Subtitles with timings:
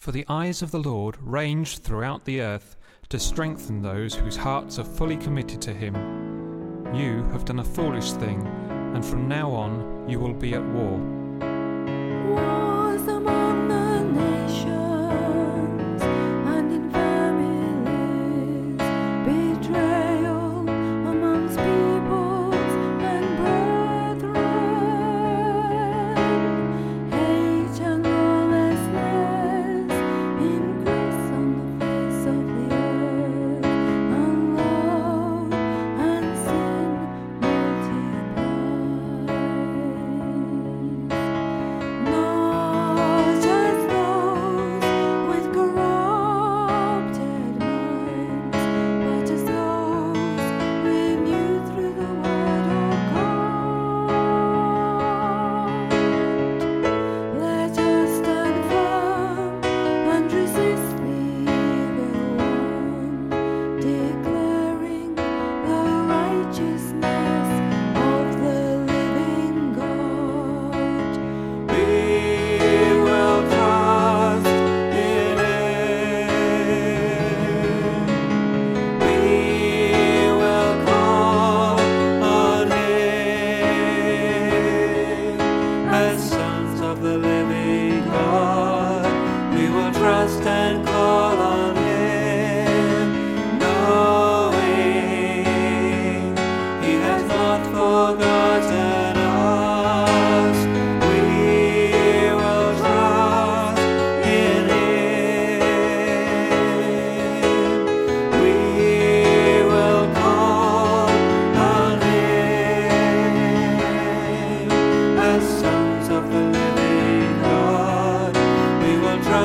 [0.00, 2.78] For the eyes of the Lord range throughout the earth
[3.10, 5.94] to strengthen those whose hearts are fully committed to Him.
[6.94, 8.46] You have done a foolish thing,
[8.94, 11.19] and from now on you will be at war.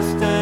[0.00, 0.39] just a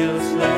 [0.00, 0.49] feels like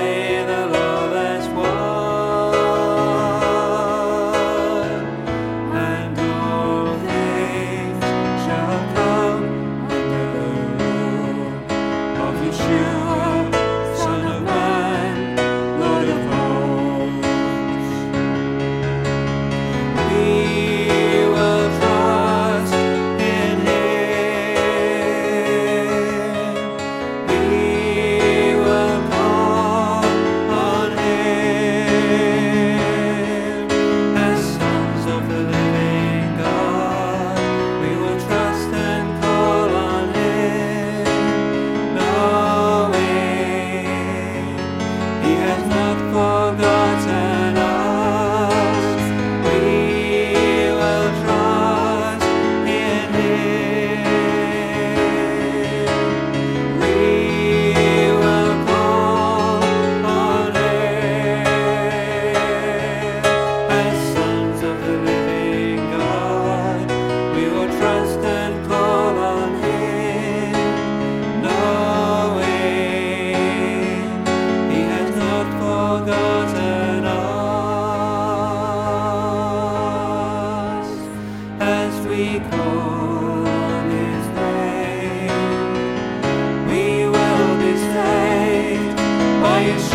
[89.43, 89.93] by its